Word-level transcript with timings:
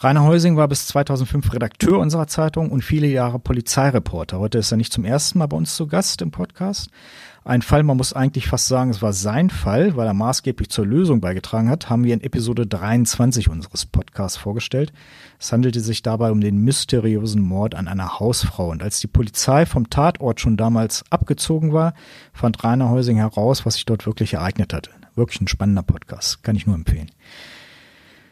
Rainer 0.00 0.24
Heusing 0.24 0.56
war 0.56 0.66
bis 0.66 0.86
2005 0.86 1.52
Redakteur 1.52 1.98
unserer 1.98 2.26
Zeitung 2.26 2.70
und 2.70 2.82
viele 2.82 3.06
Jahre 3.06 3.38
Polizeireporter. 3.38 4.38
Heute 4.38 4.56
ist 4.56 4.72
er 4.72 4.78
nicht 4.78 4.94
zum 4.94 5.04
ersten 5.04 5.38
Mal 5.38 5.46
bei 5.46 5.58
uns 5.58 5.76
zu 5.76 5.86
Gast 5.86 6.22
im 6.22 6.30
Podcast. 6.30 6.88
Ein 7.46 7.60
Fall, 7.60 7.82
man 7.82 7.98
muss 7.98 8.14
eigentlich 8.14 8.46
fast 8.46 8.68
sagen, 8.68 8.90
es 8.90 9.02
war 9.02 9.12
sein 9.12 9.50
Fall, 9.50 9.96
weil 9.96 10.06
er 10.06 10.14
maßgeblich 10.14 10.70
zur 10.70 10.86
Lösung 10.86 11.20
beigetragen 11.20 11.68
hat, 11.68 11.90
haben 11.90 12.02
wir 12.02 12.14
in 12.14 12.22
Episode 12.22 12.66
23 12.66 13.50
unseres 13.50 13.84
Podcasts 13.84 14.38
vorgestellt. 14.38 14.94
Es 15.38 15.52
handelte 15.52 15.80
sich 15.80 16.00
dabei 16.00 16.30
um 16.30 16.40
den 16.40 16.56
mysteriösen 16.56 17.42
Mord 17.42 17.74
an 17.74 17.86
einer 17.86 18.18
Hausfrau. 18.18 18.70
Und 18.70 18.82
als 18.82 18.98
die 19.00 19.08
Polizei 19.08 19.66
vom 19.66 19.90
Tatort 19.90 20.40
schon 20.40 20.56
damals 20.56 21.04
abgezogen 21.10 21.74
war, 21.74 21.92
fand 22.32 22.64
Rainer 22.64 22.88
Heusing 22.88 23.18
heraus, 23.18 23.66
was 23.66 23.74
sich 23.74 23.84
dort 23.84 24.06
wirklich 24.06 24.32
ereignet 24.32 24.72
hatte. 24.72 24.88
Wirklich 25.14 25.42
ein 25.42 25.48
spannender 25.48 25.82
Podcast, 25.82 26.42
kann 26.44 26.56
ich 26.56 26.66
nur 26.66 26.76
empfehlen. 26.76 27.10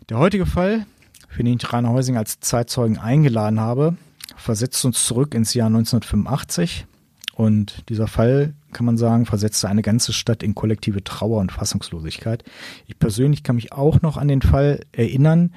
Der 0.09 0.17
heutige 0.17 0.47
Fall, 0.47 0.87
für 1.29 1.45
den 1.45 1.59
ich 1.59 1.71
Rainer 1.71 1.91
Heusing 1.91 2.17
als 2.17 2.41
Zeitzeugen 2.41 2.97
eingeladen 2.97 3.61
habe, 3.61 3.95
versetzt 4.37 4.83
uns 4.87 5.05
zurück 5.05 5.35
ins 5.35 5.53
Jahr 5.53 5.67
1985. 5.67 6.87
Und 7.35 7.89
dieser 7.91 8.09
Fall, 8.09 8.55
kann 8.73 8.87
man 8.87 8.97
sagen, 8.97 9.27
versetzte 9.27 9.69
eine 9.69 9.83
ganze 9.83 10.13
Stadt 10.13 10.43
in 10.43 10.55
kollektive 10.55 11.05
Trauer 11.05 11.41
und 11.41 11.53
Fassungslosigkeit. 11.53 12.45
Ich 12.87 12.99
persönlich 12.99 13.43
kann 13.43 13.57
mich 13.57 13.73
auch 13.73 14.03
noch 14.03 14.17
an 14.17 14.29
den 14.29 14.43
Fall 14.43 14.81
erinnern. 14.93 15.55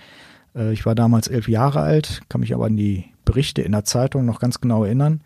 Äh, 0.56 0.74
ich 0.74 0.86
war 0.86 0.96
damals 0.96 1.28
elf 1.28 1.48
Jahre 1.48 1.82
alt, 1.82 2.22
kann 2.30 2.42
mich 2.42 2.54
aber 2.54 2.66
an 2.66 2.78
die 2.78 3.06
Berichte 3.26 3.62
in 3.62 3.72
der 3.72 3.86
Zeitung 3.86 4.26
noch 4.26 4.40
ganz 4.40 4.62
genau 4.62 4.84
erinnern. 4.84 5.22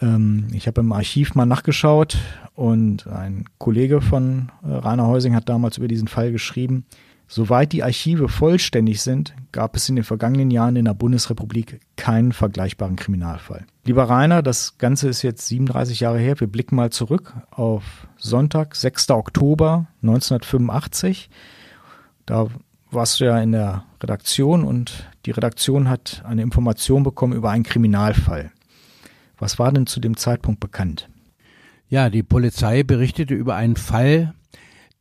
Ähm, 0.00 0.48
ich 0.52 0.66
habe 0.66 0.80
im 0.80 0.92
Archiv 0.92 1.34
mal 1.34 1.46
nachgeschaut 1.46 2.18
und 2.54 3.06
ein 3.06 3.44
Kollege 3.58 4.00
von 4.00 4.50
äh, 4.62 4.68
Rainer 4.68 5.06
Heusing 5.06 5.34
hat 5.34 5.48
damals 5.48 5.78
über 5.78 5.88
diesen 5.88 6.08
Fall 6.08 6.32
geschrieben. 6.32 6.84
Soweit 7.28 7.72
die 7.72 7.82
Archive 7.82 8.28
vollständig 8.28 9.02
sind, 9.02 9.34
gab 9.50 9.74
es 9.74 9.88
in 9.88 9.96
den 9.96 10.04
vergangenen 10.04 10.50
Jahren 10.50 10.76
in 10.76 10.84
der 10.84 10.94
Bundesrepublik 10.94 11.80
keinen 11.96 12.32
vergleichbaren 12.32 12.94
Kriminalfall. 12.94 13.66
Lieber 13.84 14.04
Rainer, 14.04 14.42
das 14.42 14.78
Ganze 14.78 15.08
ist 15.08 15.22
jetzt 15.22 15.46
37 15.48 16.00
Jahre 16.00 16.18
her. 16.18 16.38
Wir 16.38 16.46
blicken 16.46 16.76
mal 16.76 16.90
zurück 16.90 17.34
auf 17.50 18.06
Sonntag, 18.16 18.76
6. 18.76 19.10
Oktober 19.10 19.88
1985. 20.02 21.28
Da 22.26 22.46
warst 22.92 23.18
du 23.18 23.24
ja 23.24 23.40
in 23.40 23.52
der 23.52 23.84
Redaktion 24.00 24.64
und 24.64 25.08
die 25.26 25.32
Redaktion 25.32 25.88
hat 25.88 26.22
eine 26.24 26.42
Information 26.42 27.02
bekommen 27.02 27.32
über 27.32 27.50
einen 27.50 27.64
Kriminalfall. 27.64 28.52
Was 29.38 29.58
war 29.58 29.72
denn 29.72 29.86
zu 29.86 29.98
dem 29.98 30.16
Zeitpunkt 30.16 30.60
bekannt? 30.60 31.08
Ja, 31.88 32.08
die 32.08 32.22
Polizei 32.22 32.84
berichtete 32.84 33.34
über 33.34 33.54
einen 33.54 33.76
Fall, 33.76 34.34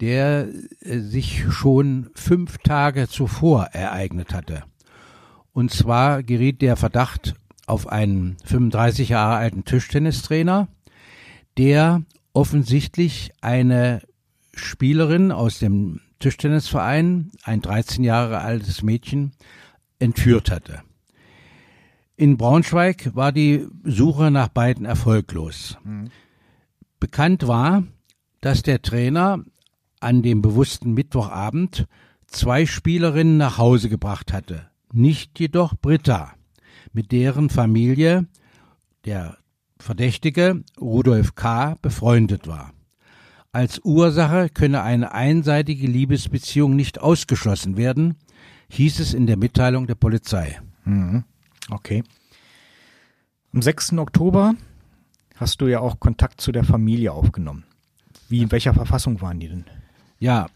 der 0.02 0.48
äh, 0.82 1.00
sich 1.00 1.46
schon 1.52 2.10
fünf 2.16 2.58
Tage 2.60 3.08
zuvor 3.08 3.66
ereignet 3.72 4.34
hatte. 4.34 4.64
Und 5.54 5.72
zwar 5.72 6.24
geriet 6.24 6.62
der 6.62 6.76
Verdacht 6.76 7.36
auf 7.66 7.88
einen 7.88 8.38
35 8.44 9.10
Jahre 9.10 9.36
alten 9.36 9.64
Tischtennistrainer, 9.64 10.68
der 11.58 12.04
offensichtlich 12.34 13.32
eine 13.42 14.02
Spielerin 14.54 15.32
aus 15.32 15.60
dem 15.60 16.02
Tischtennisverein, 16.20 17.32
ein 17.44 17.62
13 17.62 18.04
Jahre 18.04 18.40
altes 18.40 18.82
Mädchen, 18.84 19.32
entführt 20.00 20.52
hatte. 20.52 20.82
In 22.18 22.38
Braunschweig 22.38 23.16
war 23.16 23.32
die 23.32 23.68
Suche 23.84 24.32
nach 24.32 24.48
beiden 24.48 24.86
erfolglos. 24.86 25.78
Mhm. 25.84 26.10
Bekannt 27.00 27.48
war, 27.48 27.84
dass 28.42 28.62
der 28.62 28.82
Trainer 28.82 29.44
an 30.06 30.22
dem 30.22 30.44
bewussten 30.44 30.94
Mittwochabend 30.94 31.88
zwei 32.28 32.68
Spielerinnen 32.68 33.38
nach 33.38 33.58
Hause 33.58 33.90
gebracht 33.90 34.32
hatte, 34.32 34.70
nicht 34.94 35.40
jedoch 35.40 35.74
Britta, 35.76 36.34
mit 36.94 37.12
deren 37.12 37.50
Familie 37.50 38.28
der 39.06 39.38
Verdächtige 39.80 40.64
Rudolf 40.80 41.34
K. 41.34 41.76
befreundet 41.82 42.48
war. 42.48 42.72
Als 43.52 43.80
Ursache 43.84 44.50
könne 44.50 44.84
eine 44.84 45.12
einseitige 45.12 45.88
Liebesbeziehung 45.88 46.76
nicht 46.76 47.02
ausgeschlossen 47.02 47.76
werden, 47.76 48.16
hieß 48.70 49.00
es 49.00 49.14
in 49.14 49.26
der 49.26 49.38
Mitteilung 49.38 49.88
der 49.88 49.96
Polizei. 49.96 50.60
Mhm. 50.84 51.24
Okay. 51.72 52.04
Am 53.54 53.62
6. 53.62 53.94
Oktober 53.94 54.54
hast 55.36 55.62
du 55.62 55.68
ja 55.68 55.80
auch 55.80 56.00
Kontakt 56.00 56.42
zu 56.42 56.52
der 56.52 56.64
Familie 56.64 57.12
aufgenommen. 57.12 57.64
Wie, 58.30 58.42
in 58.42 58.52
welcher 58.52 58.74
Verfassung 58.74 59.22
waren 59.22 59.40
die 59.40 59.48
denn? 59.48 59.66
Ja, 60.20 60.48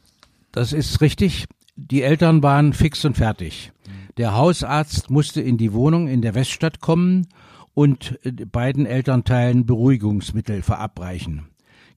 das 0.52 0.74
ist 0.74 1.02
richtig. 1.02 1.46
Die 1.76 2.02
Eltern 2.02 2.44
waren 2.44 2.74
fix 2.74 3.06
und 3.06 3.18
fertig. 3.18 3.72
Der 4.18 4.36
Hausarzt 4.36 5.10
musste 5.10 5.42
in 5.42 5.58
die 5.58 5.72
Wohnung 5.72 6.08
in 6.08 6.22
der 6.22 6.36
Weststadt 6.36 6.82
kommen 6.82 7.28
und 7.74 8.20
äh, 8.24 8.32
beiden 8.32 8.86
Elternteilen 8.86 9.66
Beruhigungsmittel 9.66 10.62
verabreichen. 10.62 11.48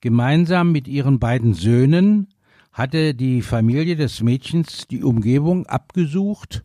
Gemeinsam 0.00 0.70
mit 0.70 0.86
ihren 0.86 1.18
beiden 1.18 1.54
Söhnen 1.54 2.28
hatte 2.72 3.14
die 3.14 3.42
Familie 3.42 3.96
des 3.96 4.22
Mädchens 4.22 4.86
die 4.88 5.02
Umgebung 5.02 5.66
abgesucht, 5.66 6.62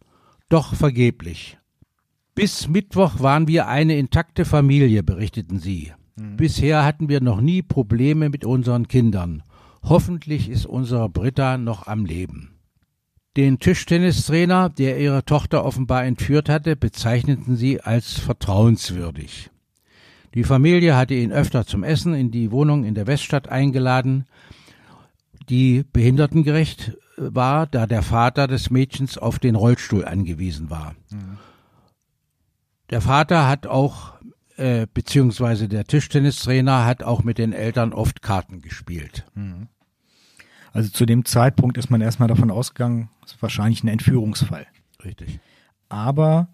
doch 0.50 0.76
vergeblich. 0.76 1.58
Bis 2.36 2.68
Mittwoch 2.68 3.20
waren 3.20 3.48
wir 3.48 3.68
eine 3.68 3.98
intakte 3.98 4.46
Familie, 4.46 5.02
berichteten 5.02 5.60
sie. 5.60 5.92
Mhm. 6.16 6.38
Bisher 6.38 6.86
hatten 6.86 7.10
wir 7.10 7.20
noch 7.20 7.42
nie 7.42 7.64
Probleme 7.64 8.30
mit 8.30 8.46
unseren 8.46 8.88
Kindern. 8.88 9.44
Hoffentlich 9.90 10.50
ist 10.50 10.66
unsere 10.66 11.08
Britta 11.08 11.58
noch 11.58 11.88
am 11.88 12.06
Leben. 12.06 12.60
Den 13.38 13.60
Tischtennistrainer, 13.60 14.68
der 14.68 15.00
ihre 15.00 15.24
Tochter 15.24 15.64
offenbar 15.64 16.04
entführt 16.04 16.50
hatte, 16.50 16.76
bezeichneten 16.76 17.56
sie 17.56 17.80
als 17.80 18.14
vertrauenswürdig. 18.14 19.50
Die 20.34 20.44
Familie 20.44 20.98
hatte 20.98 21.14
ihn 21.14 21.32
öfter 21.32 21.66
zum 21.66 21.84
Essen 21.84 22.14
in 22.14 22.32
die 22.32 22.52
Wohnung 22.52 22.84
in 22.84 22.96
der 22.96 23.08
Weststadt 23.08 23.48
eingeladen, 23.48 24.26
die 25.50 25.86
behindertengerecht 25.94 26.98
war, 27.16 27.66
da 27.66 27.88
der 27.88 28.04
Vater 28.04 28.48
des 28.48 28.70
Mädchens 28.70 29.18
auf 29.18 29.40
den 29.40 29.56
Rollstuhl 29.56 30.04
angewiesen 30.04 30.70
war. 30.70 30.96
Mhm. 31.12 31.38
Der 32.90 33.02
Vater 33.02 33.48
hat 33.48 33.68
auch, 33.68 34.16
äh, 34.58 34.86
beziehungsweise 34.94 35.70
der 35.70 35.86
Tischtennistrainer 35.86 36.86
hat 36.86 37.04
auch 37.04 37.24
mit 37.24 37.38
den 37.38 37.54
Eltern 37.54 37.94
oft 37.94 38.22
Karten 38.22 38.62
gespielt. 38.62 39.26
Mhm. 39.34 39.68
Also 40.74 40.90
zu 40.90 41.06
dem 41.06 41.26
Zeitpunkt 41.26 41.78
ist 41.78 41.90
man 41.90 42.02
erstmal 42.02 42.28
davon 42.28 42.52
ausgegangen, 42.52 43.10
es 43.26 43.34
ist 43.34 43.42
wahrscheinlich 43.42 43.84
ein 43.84 43.88
Entführungsfall. 43.88 44.68
Richtig. 45.04 45.40
Aber 45.90 46.50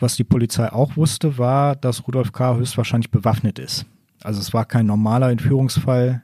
was 0.00 0.16
die 0.16 0.24
Polizei 0.24 0.72
auch 0.72 0.96
wusste, 0.96 1.38
war, 1.38 1.74
dass 1.76 2.06
Rudolf 2.06 2.32
K. 2.32 2.56
höchstwahrscheinlich 2.56 3.10
bewaffnet 3.10 3.58
ist. 3.58 3.86
Also 4.22 4.40
es 4.40 4.52
war 4.54 4.64
kein 4.64 4.86
normaler 4.86 5.30
Entführungsfall. 5.30 6.22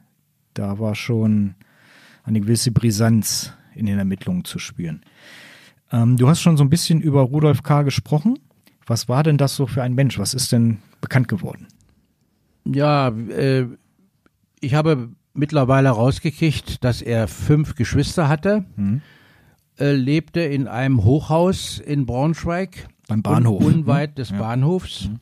Da 0.54 0.78
war 0.78 0.94
schon 0.94 1.54
eine 2.22 2.40
gewisse 2.40 2.70
Brisanz 2.70 3.52
in 3.74 3.86
den 3.86 3.98
Ermittlungen 3.98 4.44
zu 4.44 4.58
spüren. 4.58 5.02
Ähm, 5.92 6.16
du 6.16 6.28
hast 6.28 6.40
schon 6.40 6.56
so 6.56 6.64
ein 6.64 6.70
bisschen 6.70 7.00
über 7.00 7.22
Rudolf 7.22 7.62
K. 7.62 7.82
gesprochen. 7.82 8.38
Was 8.86 9.08
war 9.08 9.22
denn 9.22 9.38
das 9.38 9.56
so 9.56 9.66
für 9.66 9.82
ein 9.82 9.94
Mensch? 9.94 10.18
Was 10.18 10.34
ist 10.34 10.52
denn 10.52 10.78
bekannt 11.00 11.28
geworden? 11.28 11.66
Ja, 12.64 13.08
äh, 13.08 13.66
ich 14.60 14.74
habe 14.74 15.10
mittlerweile 15.34 15.90
rausgekriegt, 15.90 16.82
dass 16.84 17.02
er 17.02 17.28
fünf 17.28 17.74
Geschwister 17.74 18.28
hatte, 18.28 18.64
mhm. 18.76 19.02
äh, 19.78 19.92
lebte 19.92 20.40
in 20.40 20.68
einem 20.68 21.04
Hochhaus 21.04 21.78
in 21.78 22.06
Braunschweig. 22.06 22.88
Beim 23.06 23.22
Bahnhof. 23.22 23.62
Un 23.62 23.74
unweit 23.74 24.12
mhm. 24.12 24.14
des 24.14 24.30
ja. 24.30 24.38
Bahnhofs. 24.38 25.08
Mhm. 25.08 25.20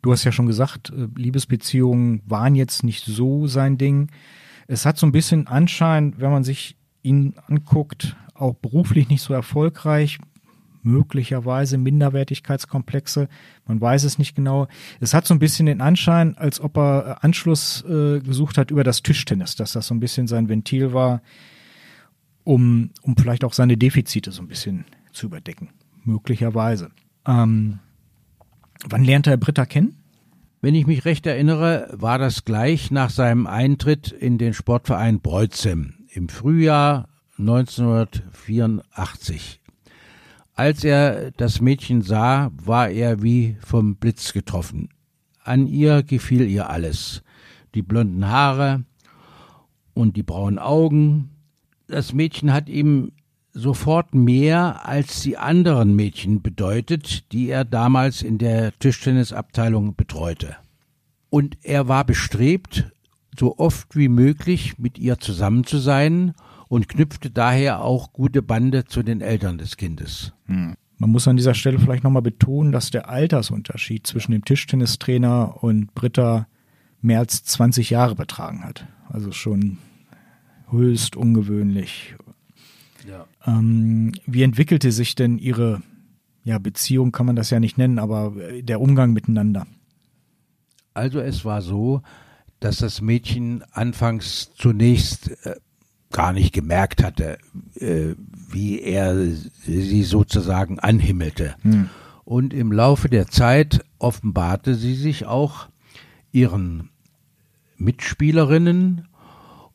Du 0.00 0.12
hast 0.12 0.24
ja 0.24 0.32
schon 0.32 0.46
gesagt, 0.46 0.88
äh, 0.88 1.08
Liebesbeziehungen 1.14 2.22
waren 2.24 2.54
jetzt 2.54 2.84
nicht 2.84 3.04
so 3.04 3.46
sein 3.46 3.76
Ding. 3.76 4.10
Es 4.66 4.86
hat 4.86 4.96
so 4.96 5.04
ein 5.04 5.12
bisschen 5.12 5.46
Anschein, 5.46 6.14
wenn 6.16 6.30
man 6.30 6.42
sich 6.42 6.78
ihn 7.02 7.34
anguckt, 7.48 8.16
auch 8.32 8.54
beruflich 8.54 9.10
nicht 9.10 9.20
so 9.20 9.34
erfolgreich, 9.34 10.20
möglicherweise 10.82 11.78
Minderwertigkeitskomplexe, 11.78 13.28
man 13.66 13.80
weiß 13.80 14.04
es 14.04 14.18
nicht 14.18 14.34
genau. 14.34 14.68
Es 15.00 15.14
hat 15.14 15.26
so 15.26 15.34
ein 15.34 15.38
bisschen 15.38 15.66
den 15.66 15.80
Anschein, 15.80 16.36
als 16.36 16.60
ob 16.60 16.76
er 16.76 17.06
äh, 17.06 17.26
Anschluss 17.26 17.84
äh, 17.84 18.20
gesucht 18.20 18.58
hat 18.58 18.70
über 18.70 18.84
das 18.84 19.02
Tischtennis, 19.02 19.56
dass 19.56 19.72
das 19.72 19.86
so 19.86 19.94
ein 19.94 20.00
bisschen 20.00 20.26
sein 20.26 20.48
Ventil 20.48 20.92
war, 20.92 21.22
um, 22.44 22.90
um 23.02 23.16
vielleicht 23.16 23.44
auch 23.44 23.52
seine 23.52 23.76
Defizite 23.76 24.32
so 24.32 24.42
ein 24.42 24.48
bisschen 24.48 24.84
zu 25.12 25.26
überdecken. 25.26 25.70
Möglicherweise. 26.04 26.90
Ähm, 27.26 27.78
wann 28.88 29.04
lernte 29.04 29.30
er 29.30 29.36
Britta 29.36 29.66
kennen? 29.66 29.96
Wenn 30.62 30.74
ich 30.74 30.86
mich 30.86 31.06
recht 31.06 31.26
erinnere, 31.26 31.88
war 31.92 32.18
das 32.18 32.44
gleich 32.44 32.90
nach 32.90 33.08
seinem 33.10 33.46
Eintritt 33.46 34.12
in 34.12 34.36
den 34.36 34.52
Sportverein 34.52 35.20
Breuzem 35.20 35.94
im 36.12 36.28
Frühjahr 36.28 37.08
1984. 37.38 39.59
Als 40.60 40.84
er 40.84 41.30
das 41.38 41.62
Mädchen 41.62 42.02
sah, 42.02 42.50
war 42.62 42.90
er 42.90 43.22
wie 43.22 43.56
vom 43.64 43.96
Blitz 43.96 44.34
getroffen. 44.34 44.90
An 45.42 45.66
ihr 45.66 46.02
gefiel 46.02 46.42
ihr 46.42 46.68
alles. 46.68 47.22
Die 47.74 47.80
blonden 47.80 48.28
Haare 48.28 48.84
und 49.94 50.18
die 50.18 50.22
braunen 50.22 50.58
Augen. 50.58 51.30
Das 51.86 52.12
Mädchen 52.12 52.52
hat 52.52 52.68
ihm 52.68 53.12
sofort 53.54 54.14
mehr 54.14 54.86
als 54.86 55.22
die 55.22 55.38
anderen 55.38 55.96
Mädchen 55.96 56.42
bedeutet, 56.42 57.32
die 57.32 57.48
er 57.48 57.64
damals 57.64 58.20
in 58.20 58.36
der 58.36 58.78
Tischtennisabteilung 58.78 59.96
betreute. 59.96 60.56
Und 61.30 61.56
er 61.62 61.88
war 61.88 62.04
bestrebt, 62.04 62.92
so 63.34 63.56
oft 63.56 63.96
wie 63.96 64.08
möglich 64.08 64.78
mit 64.78 64.98
ihr 64.98 65.18
zusammen 65.20 65.64
zu 65.64 65.78
sein 65.78 66.34
und 66.70 66.88
knüpfte 66.88 67.30
daher 67.30 67.82
auch 67.82 68.12
gute 68.12 68.42
Bande 68.42 68.84
zu 68.84 69.02
den 69.02 69.20
Eltern 69.20 69.58
des 69.58 69.76
Kindes. 69.76 70.32
Hm. 70.46 70.74
Man 70.98 71.10
muss 71.10 71.26
an 71.26 71.36
dieser 71.36 71.54
Stelle 71.54 71.80
vielleicht 71.80 72.04
nochmal 72.04 72.22
betonen, 72.22 72.70
dass 72.70 72.90
der 72.90 73.08
Altersunterschied 73.08 74.06
zwischen 74.06 74.30
dem 74.30 74.44
Tischtennistrainer 74.44 75.64
und 75.64 75.92
Britta 75.94 76.46
mehr 77.00 77.18
als 77.18 77.42
20 77.42 77.90
Jahre 77.90 78.14
betragen 78.14 78.62
hat. 78.62 78.86
Also 79.08 79.32
schon 79.32 79.78
höchst 80.70 81.16
ungewöhnlich. 81.16 82.14
Ja. 83.08 83.26
Ähm, 83.44 84.12
wie 84.26 84.44
entwickelte 84.44 84.92
sich 84.92 85.16
denn 85.16 85.38
Ihre 85.38 85.82
ja, 86.44 86.60
Beziehung, 86.60 87.10
kann 87.10 87.26
man 87.26 87.34
das 87.34 87.50
ja 87.50 87.58
nicht 87.58 87.78
nennen, 87.78 87.98
aber 87.98 88.32
der 88.60 88.80
Umgang 88.80 89.12
miteinander? 89.12 89.66
Also 90.94 91.18
es 91.18 91.44
war 91.44 91.62
so, 91.62 92.02
dass 92.60 92.76
das 92.76 93.00
Mädchen 93.00 93.64
anfangs 93.72 94.52
zunächst 94.54 95.30
äh, 95.44 95.56
gar 96.12 96.32
nicht 96.32 96.52
gemerkt 96.52 97.02
hatte, 97.02 97.38
äh, 97.76 98.14
wie 98.48 98.80
er 98.80 99.16
sie 99.26 100.02
sozusagen 100.02 100.78
anhimmelte. 100.78 101.54
Hm. 101.62 101.88
Und 102.24 102.52
im 102.52 102.72
Laufe 102.72 103.08
der 103.08 103.28
Zeit 103.28 103.82
offenbarte 103.98 104.74
sie 104.74 104.94
sich 104.94 105.24
auch 105.26 105.68
ihren 106.32 106.90
Mitspielerinnen 107.76 109.08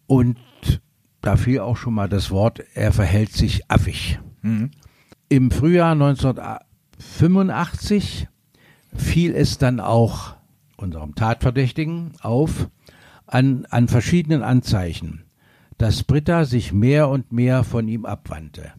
und 0.07 0.37
da 1.21 1.37
fiel 1.37 1.59
auch 1.59 1.75
schon 1.75 1.95
mal 1.95 2.07
das 2.07 2.31
Wort, 2.31 2.63
er 2.75 2.93
verhält 2.93 3.33
sich 3.33 3.69
affig. 3.69 4.19
Mhm. 4.43 4.69
Im 5.27 5.49
Frühjahr 5.49 5.93
1985 5.93 8.27
fiel 8.95 9.35
es 9.35 9.57
dann 9.57 9.79
auch 9.79 10.35
unserem 10.77 11.15
Tatverdächtigen 11.15 12.11
auf 12.21 12.69
an, 13.25 13.65
an 13.71 13.87
verschiedenen 13.87 14.43
Anzeichen 14.43 15.24
dass 15.77 16.03
Britta 16.03 16.45
sich 16.45 16.71
mehr 16.71 17.09
und 17.09 17.31
mehr 17.31 17.63
von 17.63 17.87
ihm 17.87 18.05
abwandte. 18.05 18.73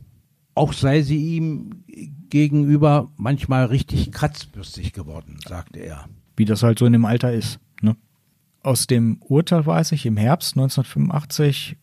Auch 0.54 0.72
sei 0.72 1.02
sie 1.02 1.36
ihm 1.36 1.84
gegenüber 2.30 3.10
manchmal 3.16 3.66
richtig 3.66 4.10
kratzbürstig 4.12 4.92
geworden, 4.92 5.38
sagte 5.46 5.80
er. 5.80 6.08
Wie 6.36 6.46
das 6.46 6.62
halt 6.62 6.78
so 6.78 6.86
in 6.86 6.94
dem 6.94 7.04
Alter 7.04 7.32
ist. 7.32 7.60
Ne? 7.82 7.96
Aus 8.62 8.86
dem 8.86 9.18
Urteil 9.20 9.66
weiß 9.66 9.92
ich, 9.92 10.06
im 10.06 10.16
Herbst 10.16 10.56
1985 10.56 11.76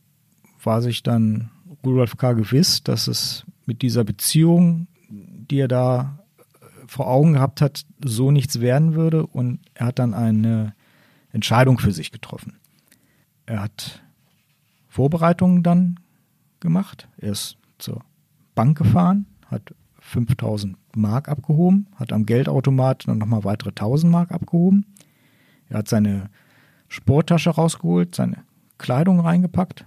war 0.63 0.81
sich 0.81 1.03
dann 1.03 1.51
Rudolf 1.85 2.17
K. 2.17 2.33
gewiss, 2.33 2.83
dass 2.83 3.07
es 3.07 3.45
mit 3.65 3.81
dieser 3.81 4.03
Beziehung, 4.03 4.87
die 5.09 5.59
er 5.59 5.67
da 5.67 6.19
vor 6.87 7.07
Augen 7.07 7.33
gehabt 7.33 7.61
hat, 7.61 7.85
so 8.03 8.31
nichts 8.31 8.59
werden 8.59 8.93
würde 8.95 9.25
und 9.25 9.59
er 9.73 9.87
hat 9.87 9.99
dann 9.99 10.13
eine 10.13 10.73
Entscheidung 11.31 11.79
für 11.79 11.91
sich 11.91 12.11
getroffen. 12.11 12.57
Er 13.45 13.61
hat 13.61 14.02
Vorbereitungen 14.93 15.63
dann 15.63 15.99
gemacht. 16.59 17.07
Er 17.17 17.31
ist 17.31 17.57
zur 17.79 18.03
Bank 18.53 18.77
gefahren, 18.77 19.25
hat 19.47 19.73
5000 20.01 20.77
Mark 20.95 21.29
abgehoben, 21.29 21.87
hat 21.95 22.13
am 22.13 22.27
Geldautomat 22.27 23.07
dann 23.07 23.17
nochmal 23.17 23.43
weitere 23.43 23.69
1000 23.69 24.11
Mark 24.11 24.31
abgehoben. 24.31 24.85
Er 25.67 25.79
hat 25.79 25.87
seine 25.87 26.29
Sporttasche 26.89 27.49
rausgeholt, 27.49 28.13
seine 28.13 28.43
Kleidung 28.77 29.19
reingepackt 29.19 29.83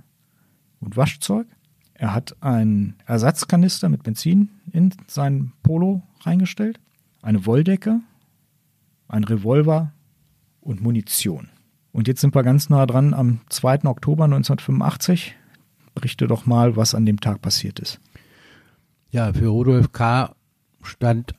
und 0.80 0.96
Waschzeug. 0.96 1.46
Er 1.94 2.12
hat 2.12 2.34
einen 2.42 2.96
Ersatzkanister 3.06 3.88
mit 3.88 4.02
Benzin 4.02 4.50
in 4.72 4.92
sein 5.06 5.52
Polo 5.62 6.02
reingestellt, 6.22 6.80
eine 7.22 7.46
Wolldecke, 7.46 8.00
ein 9.06 9.22
Revolver 9.22 9.92
und 10.60 10.82
Munition. 10.82 11.50
Und 11.96 12.08
jetzt 12.08 12.20
sind 12.20 12.34
wir 12.34 12.42
ganz 12.42 12.68
nah 12.68 12.84
dran 12.84 13.14
am 13.14 13.40
2. 13.48 13.86
Oktober 13.86 14.24
1985. 14.24 15.34
Berichte 15.94 16.26
doch 16.26 16.44
mal, 16.44 16.76
was 16.76 16.94
an 16.94 17.06
dem 17.06 17.20
Tag 17.20 17.40
passiert 17.40 17.80
ist. 17.80 18.00
Ja, 19.10 19.32
für 19.32 19.46
Rudolf 19.46 19.92
K. 19.92 20.34
stand 20.82 21.34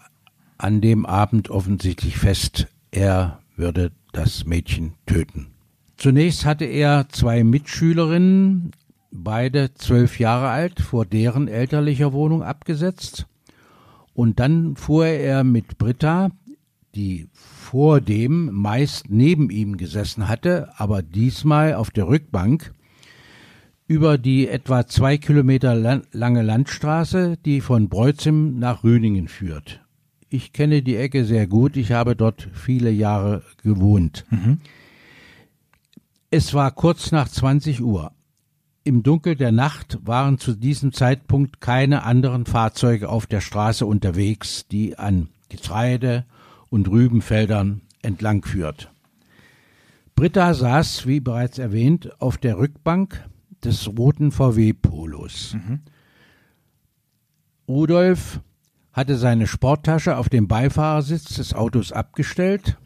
an 0.58 0.82
dem 0.82 1.06
Abend 1.06 1.52
offensichtlich 1.52 2.18
fest, 2.18 2.66
er 2.90 3.38
würde 3.56 3.92
das 4.14 4.46
Mädchen 4.46 4.94
töten. 5.06 5.52
Zunächst 5.96 6.44
hatte 6.44 6.66
er 6.66 7.08
zwei 7.10 7.44
Mitschülerinnen, 7.44 8.72
beide 9.12 9.76
zwölf 9.76 10.18
Jahre 10.18 10.50
alt, 10.50 10.80
vor 10.80 11.06
deren 11.06 11.48
elterlicher 11.48 12.14
Wohnung 12.14 12.42
abgesetzt. 12.42 13.28
Und 14.16 14.40
dann 14.40 14.76
fuhr 14.76 15.06
er 15.06 15.44
mit 15.44 15.78
Britta, 15.78 16.32
die 16.98 17.30
vor 17.34 18.02
dem 18.02 18.52
meist 18.52 19.06
neben 19.10 19.50
ihm 19.52 19.78
gesessen 19.78 20.28
hatte, 20.28 20.70
aber 20.78 21.04
diesmal 21.04 21.76
auf 21.76 21.92
der 21.92 22.08
Rückbank, 22.08 22.74
über 23.88 24.18
die 24.18 24.48
etwa 24.50 24.88
zwei 24.88 25.18
Kilometer 25.18 26.02
lange 26.12 26.42
Landstraße, 26.42 27.38
die 27.46 27.62
von 27.62 27.88
Breuzim 27.88 28.60
nach 28.60 28.84
Rüningen 28.84 29.28
führt. 29.28 29.82
Ich 30.30 30.52
kenne 30.52 30.82
die 30.82 30.98
Ecke 30.98 31.24
sehr 31.24 31.48
gut, 31.48 31.78
ich 31.78 31.94
habe 31.94 32.16
dort 32.16 32.50
viele 32.52 32.92
Jahre 32.92 33.44
gewohnt. 33.64 34.26
Mhm. 34.30 34.58
Es 36.32 36.54
war 36.54 36.72
kurz 36.72 37.14
nach 37.14 37.30
20 37.30 37.82
Uhr. 37.82 38.12
Im 38.84 39.04
Dunkel 39.04 39.36
der 39.36 39.54
Nacht 39.54 40.00
waren 40.04 40.38
zu 40.38 40.54
diesem 40.54 40.92
Zeitpunkt 40.92 41.62
keine 41.62 42.04
anderen 42.04 42.46
Fahrzeuge 42.46 43.08
auf 43.08 43.26
der 43.26 43.40
Straße 43.40 43.86
unterwegs, 43.86 44.66
die 44.68 44.98
an 44.98 45.30
Getreide 45.50 46.26
und 46.70 46.90
Rübenfeldern 46.90 47.82
entlang 48.02 48.44
führt. 48.44 48.92
Britta 50.16 50.54
saß, 50.54 51.06
wie 51.06 51.20
bereits 51.20 51.60
erwähnt, 51.60 52.20
auf 52.20 52.38
der 52.38 52.58
Rückbank 52.58 53.24
des 53.64 53.88
roten 53.88 54.32
VW-Polos. 54.32 55.54
Mhm. 55.54 55.82
Rudolf 57.68 58.42
hatte 58.94 59.16
seine 59.18 59.46
Sporttasche 59.46 60.18
auf 60.18 60.30
dem 60.30 60.48
Beifahrersitz 60.48 61.36
des 61.36 61.54
Autos 61.54 61.92
abgestellt. 61.92 62.78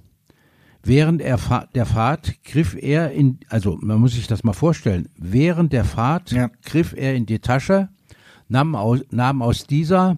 Während 0.84 1.22
er 1.22 1.38
der 1.76 1.86
Fahrt 1.86 2.44
griff 2.44 2.76
er 2.76 3.12
in, 3.12 3.40
also 3.48 3.78
man 3.80 4.00
muss 4.00 4.14
sich 4.14 4.28
das 4.28 4.44
mal 4.44 4.54
vorstellen, 4.54 5.08
während 5.16 5.72
der 5.72 5.86
Fahrt 5.86 6.32
ja. 6.32 6.50
griff 6.66 6.94
er 6.98 7.16
in 7.16 7.28
die 7.28 7.40
Tasche, 7.40 7.90
nahm 8.50 8.76
aus, 8.76 9.02
nahm 9.12 9.42
aus 9.42 9.68
dieser 9.68 10.18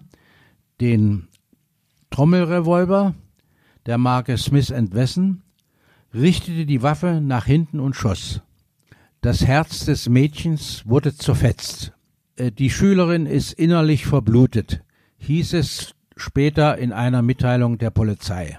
den 0.80 1.28
Trommelrevolver 2.10 3.14
der 3.86 3.98
Marke 3.98 4.36
Smith 4.38 4.70
Wesson, 4.70 5.42
richtete 6.12 6.66
die 6.66 6.82
Waffe 6.82 7.20
nach 7.22 7.44
hinten 7.46 7.80
und 7.80 7.94
schoss. 7.94 8.40
Das 9.20 9.44
Herz 9.46 9.84
des 9.86 10.08
Mädchens 10.08 10.82
wurde 10.86 11.16
zerfetzt. 11.16 11.92
Äh, 12.36 12.52
die 12.52 12.70
Schülerin 12.70 13.26
ist 13.26 13.52
innerlich 13.52 14.06
verblutet, 14.06 14.82
hieß 15.18 15.54
es 15.54 15.94
später 16.16 16.78
in 16.78 16.92
einer 16.92 17.22
Mitteilung 17.22 17.78
der 17.78 17.90
Polizei. 17.90 18.58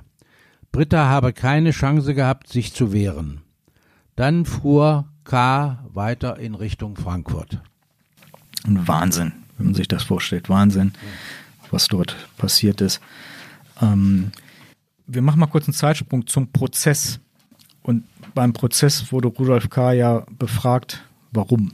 Britta 0.72 1.05
habe 1.05 1.34
keine 1.34 1.72
Chance 1.72 2.13
gehabt, 2.13 2.50
sich 2.50 2.74
zu 2.74 2.91
wehren. 2.91 3.41
Dann 4.15 4.46
fuhr 4.46 5.08
K. 5.24 5.86
weiter 5.94 6.38
in 6.38 6.55
Richtung 6.55 6.98
Frankfurt. 6.98 7.62
Wahnsinn, 8.65 9.34
wenn 9.58 9.67
man 9.67 9.75
sich 9.75 9.88
das 9.88 10.03
vorstellt. 10.03 10.50
Wahnsinn, 10.50 10.94
was 11.72 11.88
dort 11.88 12.15
passiert 12.38 12.82
ist. 12.82 13.00
Ähm, 13.82 14.32
wir 15.08 15.22
machen 15.22 15.40
mal 15.40 15.48
kurz 15.48 15.68
einen 15.68 15.74
Zeitsprung 15.74 16.28
zum 16.28 16.52
Prozess. 16.52 17.20
Und 17.82 18.04
beim 18.34 18.54
Prozess 18.54 19.12
wurde 19.12 19.28
Rudolf 19.28 19.70
K. 19.70 19.94
ja 19.94 20.26
befragt, 20.38 21.04
warum? 21.32 21.72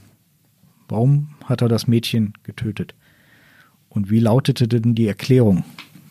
Warum 0.88 1.30
hat 1.44 1.62
er 1.62 1.68
das 1.68 1.86
Mädchen 1.86 2.34
getötet? 2.42 2.94
Und 3.88 4.10
wie 4.10 4.20
lautete 4.20 4.68
denn 4.68 4.94
die 4.94 5.06
Erklärung, 5.06 5.64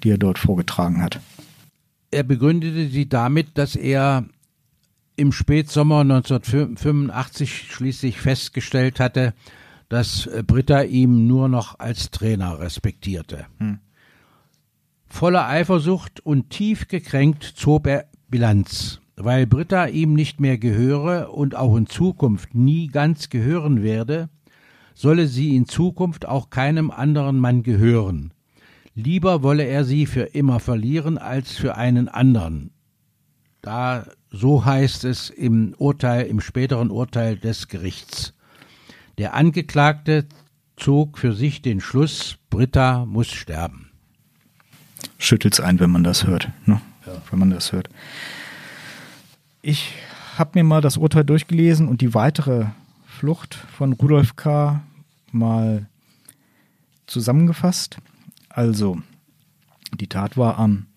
die 0.04 0.10
er 0.10 0.18
dort 0.18 0.40
vorgetragen 0.40 1.02
hat? 1.02 1.20
Er 2.10 2.24
begründete 2.24 2.90
sie 2.90 3.08
damit, 3.08 3.58
dass 3.58 3.76
er 3.76 4.26
im 5.16 5.32
Spätsommer 5.32 6.02
1985 6.02 7.72
schließlich 7.72 8.20
festgestellt 8.20 9.00
hatte, 9.00 9.34
dass 9.90 10.30
Britta 10.48 10.82
ihm 10.84 11.28
nur 11.28 11.48
noch 11.48 11.80
als 11.80 12.12
Trainer 12.12 12.60
respektierte. 12.60 13.46
Hm. 13.60 13.80
Voller 15.12 15.48
Eifersucht 15.48 16.20
und 16.26 16.50
tief 16.50 16.88
gekränkt 16.88 17.44
zog 17.44 17.88
er 17.88 18.06
Bilanz 18.30 19.02
weil 19.24 19.46
Britta 19.48 19.86
ihm 19.86 20.14
nicht 20.14 20.40
mehr 20.40 20.58
gehöre 20.58 21.34
und 21.34 21.56
auch 21.56 21.76
in 21.76 21.88
Zukunft 21.88 22.56
nie 22.56 22.88
ganz 22.88 23.30
gehören 23.30 23.84
werde, 23.84 24.30
solle 24.94 25.28
sie 25.28 25.56
in 25.56 25.68
Zukunft 25.68 26.28
auch 26.28 26.50
keinem 26.50 26.92
anderen 26.92 27.40
Mann 27.40 27.64
gehören. 27.64 28.34
Lieber 28.94 29.42
wolle 29.42 29.64
er 29.64 29.86
sie 29.86 30.06
für 30.06 30.24
immer 30.24 30.60
verlieren 30.60 31.18
als 31.18 31.56
für 31.56 31.76
einen 31.76 32.10
anderen. 32.10 32.72
Da 33.62 34.06
so 34.32 34.66
heißt 34.66 35.06
es 35.06 35.30
im 35.30 35.76
Urteil, 35.78 36.26
im 36.26 36.42
späteren 36.42 36.90
Urteil 36.90 37.38
des 37.38 37.68
Gerichts. 37.68 38.34
Der 39.18 39.34
Angeklagte 39.34 40.26
zog 40.76 41.20
für 41.20 41.34
sich 41.34 41.62
den 41.62 41.80
Schluss, 41.80 42.38
Britta 42.50 43.06
muss 43.06 43.28
sterben. 43.28 43.91
Schüttelt's 45.22 45.60
ein, 45.60 45.80
wenn 45.80 45.92
man 45.92 46.04
das 46.04 46.26
hört, 46.26 46.50
ne? 46.66 46.82
Ja. 47.06 47.14
Wenn 47.30 47.38
man 47.38 47.52
das 47.52 47.72
hört. 47.72 47.90
Ich 49.62 49.94
habe 50.36 50.52
mir 50.56 50.64
mal 50.64 50.82
das 50.82 50.98
Urteil 50.98 51.24
durchgelesen 51.24 51.88
und 51.88 52.02
die 52.02 52.16
weitere 52.16 52.66
Flucht 53.06 53.54
von 53.54 53.94
Rudolf 53.94 54.36
K. 54.36 54.82
mal 55.32 55.86
zusammengefasst. 57.06 57.98
Also, 58.50 58.98
die 59.94 60.08
Tat 60.08 60.38
war 60.38 60.58
am 60.58 60.88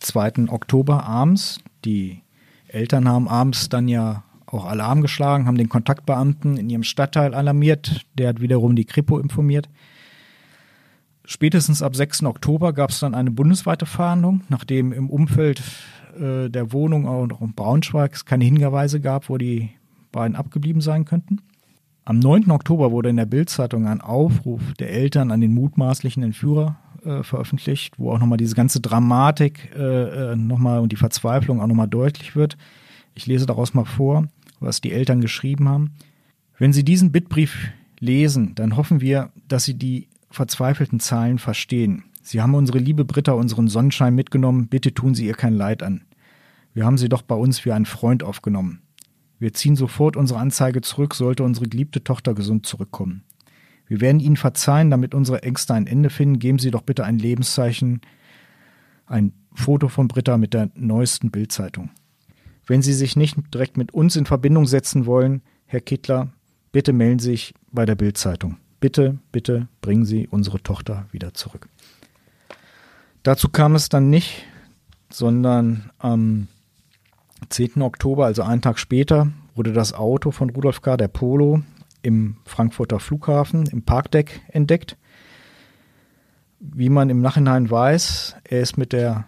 2. 0.00 0.48
Oktober 0.48 1.04
abends. 1.04 1.58
Die 1.86 2.20
Eltern 2.68 3.08
haben 3.08 3.28
abends 3.28 3.70
dann 3.70 3.88
ja 3.88 4.24
auch 4.44 4.66
Alarm 4.66 5.00
geschlagen, 5.00 5.46
haben 5.46 5.56
den 5.56 5.70
Kontaktbeamten 5.70 6.58
in 6.58 6.68
ihrem 6.68 6.82
Stadtteil 6.82 7.32
alarmiert. 7.32 8.04
Der 8.12 8.28
hat 8.28 8.42
wiederum 8.42 8.76
die 8.76 8.84
Kripo 8.84 9.18
informiert. 9.18 9.70
Spätestens 11.24 11.82
ab 11.82 11.94
6. 11.94 12.24
Oktober 12.24 12.72
gab 12.72 12.90
es 12.90 13.00
dann 13.00 13.14
eine 13.14 13.30
bundesweite 13.30 13.86
Fahndung, 13.86 14.42
nachdem 14.48 14.92
im 14.92 15.08
Umfeld 15.08 15.62
äh, 16.18 16.48
der 16.48 16.72
Wohnung 16.72 17.06
auch 17.06 17.26
noch 17.26 17.40
in 17.40 17.54
Braunschweig 17.54 18.26
keine 18.26 18.44
Hinweise 18.44 19.00
gab, 19.00 19.28
wo 19.28 19.38
die 19.38 19.70
beiden 20.10 20.36
abgeblieben 20.36 20.80
sein 20.80 21.04
könnten. 21.04 21.40
Am 22.04 22.18
9. 22.18 22.50
Oktober 22.50 22.90
wurde 22.90 23.10
in 23.10 23.16
der 23.16 23.26
Bildzeitung 23.26 23.86
ein 23.86 24.00
Aufruf 24.00 24.60
der 24.80 24.90
Eltern 24.90 25.30
an 25.30 25.40
den 25.40 25.54
mutmaßlichen 25.54 26.22
Entführer 26.22 26.76
äh, 27.04 27.22
veröffentlicht, 27.22 27.98
wo 27.98 28.10
auch 28.10 28.18
nochmal 28.18 28.38
diese 28.38 28.56
ganze 28.56 28.80
Dramatik 28.80 29.70
äh, 29.76 30.32
äh 30.32 30.36
nochmal 30.36 30.80
und 30.80 30.90
die 30.90 30.96
Verzweiflung 30.96 31.60
auch 31.60 31.68
nochmal 31.68 31.88
deutlich 31.88 32.34
wird. 32.34 32.56
Ich 33.14 33.26
lese 33.26 33.46
daraus 33.46 33.74
mal 33.74 33.84
vor, 33.84 34.26
was 34.58 34.80
die 34.80 34.92
Eltern 34.92 35.20
geschrieben 35.20 35.68
haben. 35.68 35.92
Wenn 36.58 36.72
Sie 36.72 36.84
diesen 36.84 37.12
Bittbrief 37.12 37.70
lesen, 38.00 38.54
dann 38.56 38.76
hoffen 38.76 39.00
wir, 39.00 39.30
dass 39.46 39.64
Sie 39.64 39.74
die 39.74 40.08
verzweifelten 40.32 41.00
Zahlen 41.00 41.38
verstehen. 41.38 42.04
Sie 42.22 42.40
haben 42.40 42.54
unsere 42.54 42.78
liebe 42.78 43.04
Britta 43.04 43.32
unseren 43.32 43.68
Sonnenschein 43.68 44.14
mitgenommen, 44.14 44.68
bitte 44.68 44.94
tun 44.94 45.14
Sie 45.14 45.26
ihr 45.26 45.34
kein 45.34 45.54
Leid 45.54 45.82
an. 45.82 46.04
Wir 46.74 46.86
haben 46.86 46.98
sie 46.98 47.08
doch 47.08 47.22
bei 47.22 47.34
uns 47.34 47.64
wie 47.64 47.72
einen 47.72 47.86
Freund 47.86 48.22
aufgenommen. 48.22 48.80
Wir 49.38 49.52
ziehen 49.52 49.76
sofort 49.76 50.16
unsere 50.16 50.40
Anzeige 50.40 50.80
zurück, 50.80 51.14
sollte 51.14 51.42
unsere 51.42 51.68
geliebte 51.68 52.04
Tochter 52.04 52.34
gesund 52.34 52.64
zurückkommen. 52.64 53.24
Wir 53.86 54.00
werden 54.00 54.20
Ihnen 54.20 54.36
verzeihen, 54.36 54.90
damit 54.90 55.14
unsere 55.14 55.42
Ängste 55.42 55.74
ein 55.74 55.86
Ende 55.86 56.08
finden. 56.08 56.38
Geben 56.38 56.58
Sie 56.58 56.70
doch 56.70 56.82
bitte 56.82 57.04
ein 57.04 57.18
Lebenszeichen, 57.18 58.00
ein 59.04 59.32
Foto 59.52 59.88
von 59.88 60.08
Britta 60.08 60.38
mit 60.38 60.54
der 60.54 60.70
neuesten 60.74 61.30
Bildzeitung. 61.30 61.90
Wenn 62.66 62.80
Sie 62.80 62.94
sich 62.94 63.16
nicht 63.16 63.36
direkt 63.52 63.76
mit 63.76 63.92
uns 63.92 64.16
in 64.16 64.24
Verbindung 64.24 64.66
setzen 64.66 65.04
wollen, 65.04 65.42
Herr 65.66 65.80
Kittler, 65.80 66.32
bitte 66.70 66.92
melden 66.92 67.18
Sie 67.18 67.32
sich 67.32 67.54
bei 67.70 67.84
der 67.84 67.96
Bildzeitung. 67.96 68.56
Bitte, 68.82 69.16
bitte 69.30 69.68
bringen 69.80 70.04
Sie 70.04 70.26
unsere 70.26 70.60
Tochter 70.60 71.06
wieder 71.12 71.34
zurück. 71.34 71.68
Dazu 73.22 73.48
kam 73.48 73.76
es 73.76 73.88
dann 73.88 74.10
nicht, 74.10 74.44
sondern 75.08 75.92
am 75.98 76.48
10. 77.48 77.80
Oktober, 77.80 78.26
also 78.26 78.42
einen 78.42 78.60
Tag 78.60 78.80
später, 78.80 79.30
wurde 79.54 79.72
das 79.72 79.92
Auto 79.92 80.32
von 80.32 80.50
Rudolf 80.50 80.82
K., 80.82 80.96
der 80.96 81.06
Polo, 81.06 81.62
im 82.02 82.38
Frankfurter 82.44 82.98
Flughafen 82.98 83.66
im 83.66 83.84
Parkdeck 83.84 84.40
entdeckt. 84.48 84.96
Wie 86.58 86.88
man 86.88 87.08
im 87.08 87.20
Nachhinein 87.20 87.70
weiß, 87.70 88.34
er 88.42 88.62
ist 88.62 88.78
mit 88.78 88.92
der 88.92 89.26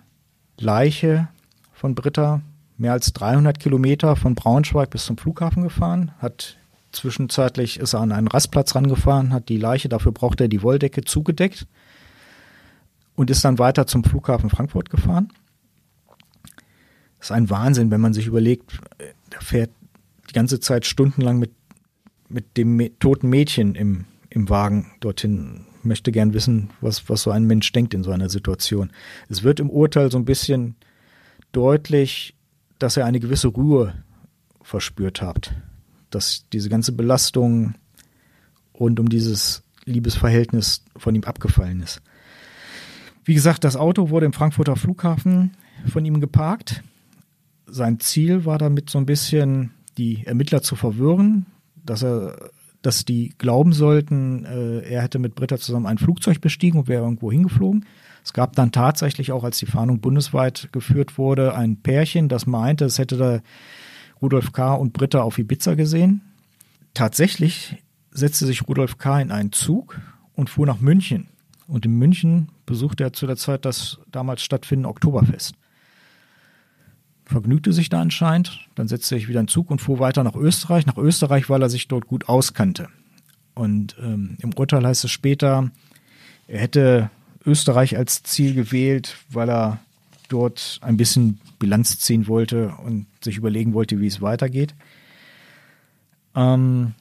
Leiche 0.58 1.28
von 1.72 1.94
Britta 1.94 2.42
mehr 2.76 2.90
als 2.90 3.12
300 3.12 3.60
Kilometer 3.60 4.16
von 4.16 4.34
Braunschweig 4.34 4.90
bis 4.90 5.04
zum 5.04 5.16
Flughafen 5.16 5.62
gefahren, 5.62 6.10
hat 6.18 6.56
zwischenzeitlich 6.94 7.78
ist 7.78 7.94
er 7.94 8.00
an 8.00 8.12
einen 8.12 8.28
Rastplatz 8.28 8.74
rangefahren, 8.74 9.32
hat 9.32 9.48
die 9.48 9.58
Leiche, 9.58 9.88
dafür 9.88 10.12
braucht 10.12 10.40
er 10.40 10.48
die 10.48 10.62
Wolldecke 10.62 11.02
zugedeckt 11.02 11.66
und 13.14 13.30
ist 13.30 13.44
dann 13.44 13.58
weiter 13.58 13.86
zum 13.86 14.04
Flughafen 14.04 14.50
Frankfurt 14.50 14.90
gefahren. 14.90 15.32
Das 17.18 17.28
ist 17.28 17.32
ein 17.32 17.50
Wahnsinn, 17.50 17.90
wenn 17.90 18.00
man 18.00 18.12
sich 18.12 18.26
überlegt, 18.26 18.80
der 19.32 19.40
fährt 19.40 19.70
die 20.28 20.34
ganze 20.34 20.60
Zeit 20.60 20.86
stundenlang 20.86 21.38
mit, 21.38 21.52
mit 22.28 22.56
dem 22.56 22.90
toten 22.98 23.28
Mädchen 23.28 23.74
im, 23.74 24.04
im 24.30 24.48
Wagen 24.48 24.92
dorthin. 25.00 25.66
Ich 25.78 25.84
möchte 25.84 26.12
gern 26.12 26.34
wissen, 26.34 26.70
was, 26.80 27.08
was 27.08 27.22
so 27.22 27.30
ein 27.30 27.44
Mensch 27.44 27.70
denkt 27.72 27.94
in 27.94 28.02
so 28.02 28.10
einer 28.10 28.28
Situation. 28.28 28.90
Es 29.28 29.42
wird 29.42 29.60
im 29.60 29.70
Urteil 29.70 30.10
so 30.10 30.18
ein 30.18 30.24
bisschen 30.24 30.76
deutlich, 31.52 32.34
dass 32.78 32.96
er 32.96 33.06
eine 33.06 33.20
gewisse 33.20 33.48
Ruhe 33.48 33.94
verspürt 34.62 35.22
hat. 35.22 35.54
Dass 36.14 36.46
diese 36.52 36.68
ganze 36.68 36.92
Belastung 36.92 37.74
rund 38.78 39.00
um 39.00 39.08
dieses 39.08 39.62
Liebesverhältnis 39.84 40.84
von 40.96 41.14
ihm 41.14 41.24
abgefallen 41.24 41.82
ist. 41.82 42.00
Wie 43.24 43.34
gesagt, 43.34 43.64
das 43.64 43.76
Auto 43.76 44.10
wurde 44.10 44.26
im 44.26 44.32
Frankfurter 44.32 44.76
Flughafen 44.76 45.56
von 45.86 46.04
ihm 46.04 46.20
geparkt. 46.20 46.82
Sein 47.66 48.00
Ziel 48.00 48.44
war 48.44 48.58
damit 48.58 48.90
so 48.90 48.98
ein 48.98 49.06
bisschen 49.06 49.70
die 49.96 50.26
Ermittler 50.26 50.62
zu 50.62 50.76
verwirren, 50.76 51.46
dass 51.84 52.02
er 52.02 52.50
dass 52.84 53.04
die 53.04 53.32
glauben 53.38 53.72
sollten, 53.72 54.44
äh, 54.44 54.80
er 54.80 55.02
hätte 55.02 55.18
mit 55.18 55.34
Britta 55.34 55.56
zusammen 55.58 55.86
ein 55.86 55.96
Flugzeug 55.98 56.40
bestiegen 56.40 56.78
und 56.78 56.88
wäre 56.88 57.02
irgendwo 57.02 57.32
hingeflogen. 57.32 57.86
Es 58.22 58.32
gab 58.32 58.54
dann 58.56 58.72
tatsächlich 58.72 59.32
auch, 59.32 59.42
als 59.42 59.58
die 59.58 59.66
Fahndung 59.66 60.00
bundesweit 60.00 60.68
geführt 60.72 61.18
wurde, 61.18 61.54
ein 61.54 61.78
Pärchen, 61.78 62.28
das 62.28 62.46
meinte, 62.46 62.84
es 62.84 62.98
hätte 62.98 63.16
da 63.16 63.40
Rudolf 64.20 64.52
K. 64.52 64.74
und 64.74 64.92
Britta 64.92 65.22
auf 65.22 65.38
Ibiza 65.38 65.74
gesehen. 65.74 66.22
Tatsächlich 66.94 67.82
setzte 68.10 68.46
sich 68.46 68.66
Rudolf 68.68 68.98
K. 68.98 69.20
in 69.20 69.30
einen 69.30 69.52
Zug 69.52 70.00
und 70.34 70.50
fuhr 70.50 70.66
nach 70.66 70.80
München. 70.80 71.28
Und 71.66 71.86
in 71.86 71.98
München 71.98 72.48
besuchte 72.66 73.04
er 73.04 73.12
zu 73.12 73.26
der 73.26 73.36
Zeit 73.36 73.64
das 73.64 73.98
damals 74.10 74.42
stattfindende 74.42 74.88
Oktoberfest. 74.88 75.54
Vergnügte 77.24 77.72
sich 77.72 77.88
da 77.88 78.00
anscheinend, 78.00 78.68
dann 78.74 78.86
setzte 78.86 79.14
er 79.14 79.18
sich 79.18 79.28
wieder 79.28 79.40
in 79.40 79.48
Zug 79.48 79.70
und 79.70 79.80
fuhr 79.80 79.98
weiter 79.98 80.22
nach 80.24 80.34
Österreich. 80.34 80.86
Nach 80.86 80.98
Österreich, 80.98 81.48
weil 81.48 81.62
er 81.62 81.70
sich 81.70 81.88
dort 81.88 82.06
gut 82.06 82.28
auskannte. 82.28 82.88
Und 83.54 83.96
ähm, 84.00 84.36
im 84.40 84.52
Urteil 84.54 84.86
heißt 84.86 85.04
es 85.04 85.10
später, 85.10 85.70
er 86.46 86.60
hätte 86.60 87.10
Österreich 87.46 87.96
als 87.96 88.22
Ziel 88.22 88.54
gewählt, 88.54 89.16
weil 89.30 89.48
er 89.48 89.78
dort 90.34 90.80
ein 90.82 90.96
bisschen 90.96 91.38
Bilanz 91.60 91.98
ziehen 92.00 92.26
wollte 92.26 92.74
und 92.84 93.06
sich 93.22 93.36
überlegen 93.36 93.72
wollte, 93.72 94.00
wie 94.00 94.08
es 94.08 94.20
weitergeht. 94.20 94.74
Ähm, 96.34 96.94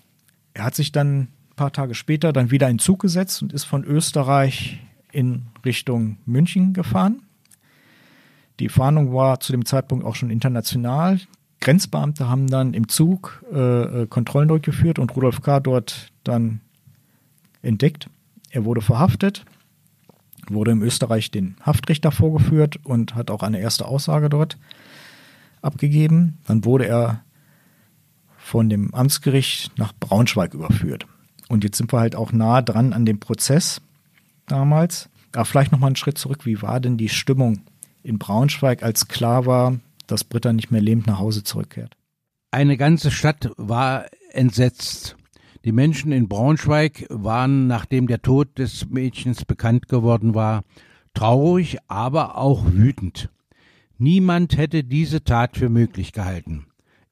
er 0.53 0.65
hat 0.65 0.75
sich 0.75 0.91
dann 0.91 1.21
ein 1.21 1.55
paar 1.55 1.73
Tage 1.73 1.95
später 1.95 2.31
dann 2.31 2.51
wieder 2.51 2.69
in 2.69 2.77
Zug 2.77 2.99
gesetzt 2.99 3.41
und 3.41 3.51
ist 3.51 3.63
von 3.63 3.83
Österreich 3.83 4.79
in 5.11 5.47
Richtung 5.65 6.17
München 6.27 6.73
gefahren. 6.73 7.23
Die 8.59 8.69
Fahndung 8.69 9.13
war 9.13 9.39
zu 9.39 9.51
dem 9.51 9.65
Zeitpunkt 9.65 10.05
auch 10.05 10.15
schon 10.15 10.29
international. 10.29 11.19
Grenzbeamte 11.59 12.29
haben 12.29 12.47
dann 12.47 12.75
im 12.75 12.87
Zug 12.87 13.43
äh, 13.51 14.03
äh 14.03 14.07
Kontrollen 14.07 14.47
durchgeführt 14.47 14.99
und 14.99 15.15
Rudolf 15.15 15.41
K. 15.41 15.59
dort 15.59 16.11
dann 16.23 16.61
entdeckt. 17.63 18.09
Er 18.51 18.63
wurde 18.63 18.81
verhaftet, 18.81 19.43
wurde 20.49 20.71
im 20.71 20.81
Österreich 20.81 21.31
den 21.31 21.55
Haftrichter 21.65 22.11
vorgeführt 22.11 22.79
und 22.83 23.15
hat 23.15 23.31
auch 23.31 23.43
eine 23.43 23.59
erste 23.59 23.85
Aussage 23.85 24.29
dort 24.29 24.57
abgegeben. 25.61 26.39
Dann 26.47 26.65
wurde 26.65 26.87
er 26.87 27.23
von 28.37 28.69
dem 28.69 28.93
Amtsgericht 28.93 29.77
nach 29.77 29.93
Braunschweig 29.99 30.53
überführt. 30.53 31.07
Und 31.47 31.63
jetzt 31.63 31.77
sind 31.77 31.93
wir 31.93 31.99
halt 31.99 32.15
auch 32.15 32.31
nah 32.31 32.61
dran 32.61 32.93
an 32.93 33.05
dem 33.05 33.19
Prozess 33.19 33.81
damals. 34.47 35.09
Aber 35.33 35.45
vielleicht 35.45 35.71
nochmal 35.71 35.87
einen 35.87 35.95
Schritt 35.95 36.17
zurück. 36.17 36.45
Wie 36.45 36.61
war 36.61 36.79
denn 36.79 36.97
die 36.97 37.09
Stimmung 37.09 37.61
in 38.03 38.19
Braunschweig, 38.19 38.83
als 38.83 39.07
klar 39.07 39.45
war, 39.45 39.79
dass 40.07 40.23
Britta 40.23 40.53
nicht 40.53 40.71
mehr 40.71 40.81
lebend 40.81 41.07
nach 41.07 41.19
Hause 41.19 41.43
zurückkehrt? 41.43 41.95
Eine 42.51 42.77
ganze 42.77 43.09
Stadt 43.09 43.49
war 43.57 44.05
entsetzt. 44.31 45.15
Die 45.65 45.71
Menschen 45.71 46.11
in 46.11 46.27
Braunschweig 46.27 47.05
waren, 47.09 47.67
nachdem 47.67 48.07
der 48.07 48.21
Tod 48.21 48.59
des 48.59 48.89
Mädchens 48.89 49.45
bekannt 49.45 49.87
geworden 49.87 50.35
war, 50.35 50.63
traurig, 51.13 51.77
aber 51.87 52.37
auch 52.37 52.65
wütend. 52.65 53.29
Niemand 53.97 54.57
hätte 54.57 54.83
diese 54.83 55.23
Tat 55.23 55.55
für 55.55 55.69
möglich 55.69 56.11
gehalten. 56.11 56.65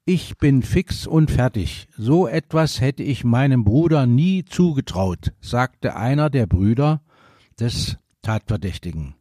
Ich 0.04 0.38
bin 0.38 0.64
fix 0.64 1.08
und 1.08 1.32
fertig. 1.32 1.88
So 1.96 2.28
etwas 2.28 2.82
hätte 2.82 3.04
ich 3.04 3.24
meinem 3.24 3.64
Bruder 3.64 4.06
nie 4.06 4.44
zugetraut, 4.44 5.32
sagte 5.40 5.96
einer 5.96 6.30
der 6.30 6.48
Brüder 6.48 7.02
des 7.60 7.98
Tatverdächtigen. 8.22 9.16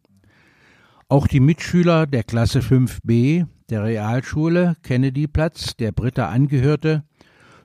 Auch 1.09 1.27
die 1.27 1.41
Mitschüler 1.41 2.07
der 2.07 2.25
Klasse 2.25 2.61
5b 2.61 3.47
der 3.69 3.85
Realschule 3.85 4.77
Kennedyplatz, 4.83 5.77
der 5.77 5.93
Britta 5.93 6.29
angehörte, 6.29 7.05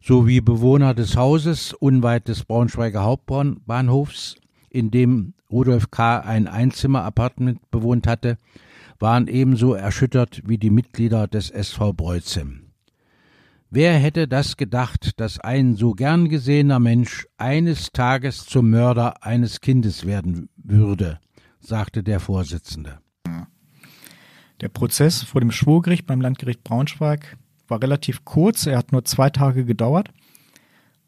sowie 0.06 0.40
Bewohner 0.40 0.94
des 0.94 1.18
Hauses 1.18 1.74
unweit 1.74 2.28
des 2.28 2.46
Braunschweiger 2.46 3.04
Hauptbahnhofs, 3.04 4.36
in 4.70 4.92
dem 4.92 5.34
Rudolf 5.50 5.90
K. 5.90 6.20
ein 6.20 6.48
Einzimmer-Appartement 6.48 7.72
bewohnt 7.72 8.06
hatte, 8.06 8.38
waren 9.00 9.28
ebenso 9.28 9.74
erschüttert 9.74 10.44
wie 10.46 10.60
die 10.60 10.70
Mitglieder 10.70 11.28
des 11.28 11.50
SV 11.50 11.94
Breuzem. 11.94 12.68
Wer 13.72 13.98
hätte 13.98 14.28
das 14.28 14.58
gedacht, 14.58 15.20
dass 15.20 15.40
ein 15.40 15.76
so 15.76 15.94
gern 15.94 16.30
gesehener 16.30 16.80
Mensch 16.80 17.28
eines 17.38 17.92
Tages 17.92 18.46
zum 18.46 18.70
Mörder 18.70 19.24
eines 19.24 19.60
Kindes 19.60 20.06
werden 20.06 20.50
würde, 20.56 21.20
sagte 21.60 22.04
der 22.04 22.20
Vorsitzende. 22.20 23.00
Der 24.62 24.70
Prozess 24.70 25.24
vor 25.24 25.42
dem 25.42 25.52
Schwurgericht 25.52 26.06
beim 26.06 26.22
Landgericht 26.22 26.64
Braunschweig 26.64 27.38
war 27.68 27.82
relativ 27.82 28.26
kurz, 28.26 28.66
er 28.66 28.78
hat 28.78 28.92
nur 28.92 29.06
zwei 29.06 29.30
Tage 29.30 29.66
gedauert. 29.66 30.10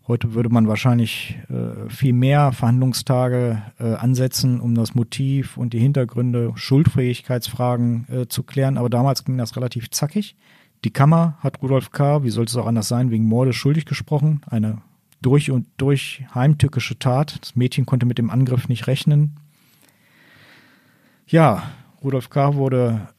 Heute 0.08 0.34
würde 0.34 0.48
man 0.48 0.70
wahrscheinlich 0.70 1.38
äh, 1.50 1.90
viel 1.90 2.14
mehr 2.14 2.54
Verhandlungstage 2.54 3.62
äh, 3.78 3.94
ansetzen, 3.96 4.62
um 4.62 4.74
das 4.74 4.96
Motiv 4.96 5.58
und 5.58 5.74
die 5.74 5.80
Hintergründe, 5.80 6.54
Schuldfähigkeitsfragen 6.56 8.08
äh, 8.10 8.28
zu 8.28 8.44
klären. 8.44 8.78
Aber 8.78 8.90
damals 8.90 9.26
ging 9.26 9.38
das 9.38 9.58
relativ 9.58 9.92
zackig. 9.92 10.38
Die 10.86 10.92
Kammer 10.92 11.38
hat 11.40 11.62
Rudolf 11.62 11.92
K., 11.92 12.24
wie 12.24 12.30
sollte 12.30 12.52
es 12.52 12.56
auch 12.56 12.68
anders 12.68 12.88
sein, 12.88 13.12
wegen 13.12 13.26
Mordes 13.26 13.58
schuldig 13.58 13.86
gesprochen. 13.86 14.42
Eine 14.50 14.82
durch 15.22 15.52
und 15.52 15.68
durch 15.76 16.24
heimtückische 16.34 17.00
Tat. 17.00 17.40
Das 17.42 17.58
Mädchen 17.58 17.86
konnte 17.86 18.06
mit 18.06 18.18
dem 18.18 18.30
Angriff 18.30 18.70
nicht 18.70 18.88
rechnen. 18.88 19.36
Ja, 21.28 21.64
Rudolf 22.02 22.30
K. 22.30 22.56
wurde 22.56 23.10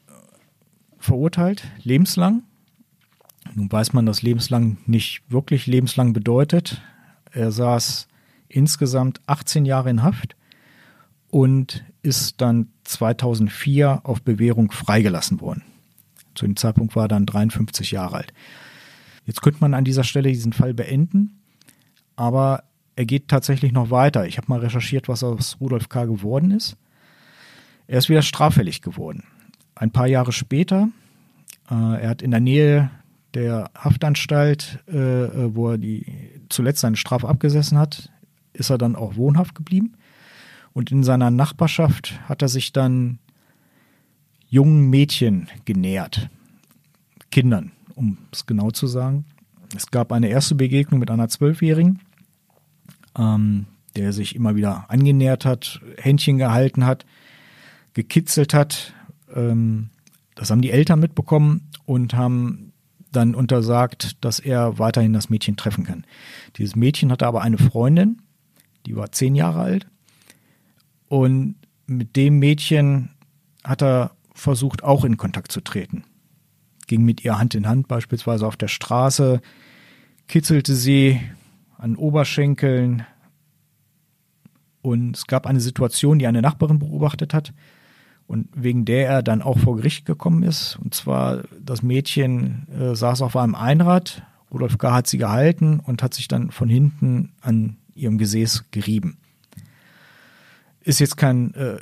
verurteilt, 0.98 1.64
lebenslang. 1.82 2.44
Nun 3.54 3.70
weiß 3.70 3.92
man, 3.92 4.06
dass 4.06 4.22
lebenslang 4.22 4.78
nicht 4.86 5.22
wirklich 5.28 5.66
lebenslang 5.66 6.12
bedeutet. 6.12 6.80
Er 7.30 7.52
saß 7.52 8.08
insgesamt 8.48 9.20
18 9.26 9.64
Jahre 9.64 9.90
in 9.90 10.02
Haft 10.02 10.36
und 11.30 11.84
ist 12.02 12.40
dann 12.40 12.68
2004 12.84 14.00
auf 14.04 14.22
Bewährung 14.22 14.70
freigelassen 14.70 15.40
worden. 15.40 15.62
Zu 16.34 16.46
dem 16.46 16.56
Zeitpunkt 16.56 16.96
war 16.96 17.04
er 17.04 17.08
dann 17.08 17.26
53 17.26 17.90
Jahre 17.90 18.16
alt. 18.16 18.32
Jetzt 19.26 19.42
könnte 19.42 19.60
man 19.60 19.74
an 19.74 19.84
dieser 19.84 20.04
Stelle 20.04 20.30
diesen 20.30 20.52
Fall 20.52 20.72
beenden, 20.72 21.40
aber 22.16 22.64
er 22.96 23.04
geht 23.04 23.28
tatsächlich 23.28 23.72
noch 23.72 23.90
weiter. 23.90 24.26
Ich 24.26 24.38
habe 24.38 24.46
mal 24.48 24.60
recherchiert, 24.60 25.08
was 25.08 25.22
aus 25.22 25.58
Rudolf 25.60 25.88
K. 25.88 26.06
geworden 26.06 26.50
ist. 26.50 26.76
Er 27.86 27.98
ist 27.98 28.08
wieder 28.08 28.22
straffällig 28.22 28.82
geworden. 28.82 29.24
Ein 29.74 29.90
paar 29.90 30.06
Jahre 30.06 30.32
später, 30.32 30.88
äh, 31.70 31.74
er 31.74 32.08
hat 32.08 32.22
in 32.22 32.30
der 32.30 32.40
Nähe 32.40 32.90
der 33.38 33.70
Haftanstalt, 33.76 34.80
äh, 34.88 34.96
äh, 34.96 35.54
wo 35.54 35.70
er 35.70 35.78
die 35.78 36.06
zuletzt 36.48 36.80
seine 36.80 36.96
Strafe 36.96 37.28
abgesessen 37.28 37.78
hat, 37.78 38.10
ist 38.52 38.70
er 38.70 38.78
dann 38.78 38.96
auch 38.96 39.14
wohnhaft 39.14 39.54
geblieben. 39.54 39.94
Und 40.72 40.90
in 40.90 41.04
seiner 41.04 41.30
Nachbarschaft 41.30 42.18
hat 42.28 42.42
er 42.42 42.48
sich 42.48 42.72
dann 42.72 43.20
jungen 44.48 44.90
Mädchen 44.90 45.48
genähert. 45.64 46.30
Kindern, 47.30 47.70
um 47.94 48.18
es 48.32 48.46
genau 48.46 48.72
zu 48.72 48.88
sagen. 48.88 49.24
Es 49.76 49.90
gab 49.90 50.12
eine 50.12 50.28
erste 50.28 50.56
Begegnung 50.56 50.98
mit 50.98 51.10
einer 51.10 51.28
Zwölfjährigen, 51.28 52.00
ähm, 53.16 53.66
der 53.96 54.12
sich 54.12 54.34
immer 54.34 54.56
wieder 54.56 54.86
angenähert 54.88 55.44
hat, 55.44 55.80
Händchen 55.96 56.38
gehalten 56.38 56.86
hat, 56.86 57.06
gekitzelt 57.92 58.52
hat. 58.52 58.94
Ähm, 59.32 59.90
das 60.34 60.50
haben 60.50 60.62
die 60.62 60.70
Eltern 60.70 60.98
mitbekommen 60.98 61.68
und 61.84 62.14
haben 62.14 62.67
dann 63.12 63.34
untersagt, 63.34 64.22
dass 64.24 64.38
er 64.38 64.78
weiterhin 64.78 65.12
das 65.12 65.30
Mädchen 65.30 65.56
treffen 65.56 65.84
kann. 65.84 66.04
Dieses 66.56 66.76
Mädchen 66.76 67.10
hatte 67.10 67.26
aber 67.26 67.42
eine 67.42 67.58
Freundin, 67.58 68.22
die 68.86 68.96
war 68.96 69.12
zehn 69.12 69.34
Jahre 69.34 69.60
alt. 69.60 69.86
Und 71.08 71.56
mit 71.86 72.16
dem 72.16 72.38
Mädchen 72.38 73.10
hat 73.64 73.82
er 73.82 74.12
versucht, 74.34 74.84
auch 74.84 75.04
in 75.04 75.16
Kontakt 75.16 75.52
zu 75.52 75.60
treten. 75.60 76.04
Ging 76.86 77.04
mit 77.04 77.24
ihr 77.24 77.38
Hand 77.38 77.54
in 77.54 77.66
Hand, 77.66 77.88
beispielsweise 77.88 78.46
auf 78.46 78.56
der 78.56 78.68
Straße, 78.68 79.40
kitzelte 80.26 80.74
sie 80.74 81.20
an 81.76 81.96
Oberschenkeln. 81.96 83.04
Und 84.82 85.16
es 85.16 85.26
gab 85.26 85.46
eine 85.46 85.60
Situation, 85.60 86.18
die 86.18 86.26
eine 86.26 86.42
Nachbarin 86.42 86.78
beobachtet 86.78 87.34
hat 87.34 87.52
und 88.28 88.46
wegen 88.54 88.84
der 88.84 89.08
er 89.08 89.22
dann 89.22 89.42
auch 89.42 89.58
vor 89.58 89.76
Gericht 89.76 90.04
gekommen 90.04 90.42
ist. 90.42 90.78
Und 90.84 90.94
zwar, 90.94 91.44
das 91.60 91.82
Mädchen 91.82 92.68
äh, 92.70 92.94
saß 92.94 93.22
auf 93.22 93.36
einem 93.36 93.54
Einrad, 93.54 94.22
Rudolf 94.52 94.76
K. 94.76 94.92
hat 94.92 95.06
sie 95.06 95.18
gehalten 95.18 95.80
und 95.80 96.02
hat 96.02 96.14
sich 96.14 96.28
dann 96.28 96.50
von 96.50 96.68
hinten 96.68 97.32
an 97.40 97.78
ihrem 97.94 98.18
Gesäß 98.18 98.66
gerieben. 98.70 99.16
Ist 100.82 101.00
jetzt 101.00 101.16
kein 101.16 101.54
äh, 101.54 101.78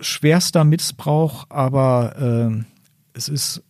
schwerster 0.00 0.64
Missbrauch, 0.64 1.46
aber 1.50 2.52
äh, 2.52 2.64
es 3.12 3.28
ist 3.28 3.62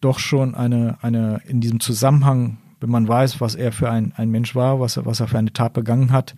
doch 0.00 0.20
schon 0.20 0.54
eine, 0.54 0.98
eine 1.02 1.42
in 1.46 1.60
diesem 1.60 1.80
Zusammenhang, 1.80 2.58
wenn 2.80 2.90
man 2.90 3.08
weiß, 3.08 3.40
was 3.40 3.56
er 3.56 3.72
für 3.72 3.90
ein, 3.90 4.12
ein 4.16 4.30
Mensch 4.30 4.54
war, 4.54 4.78
was 4.78 4.96
er, 4.96 5.04
was 5.04 5.18
er 5.18 5.26
für 5.26 5.38
eine 5.38 5.52
Tat 5.52 5.72
begangen 5.72 6.12
hat, 6.12 6.36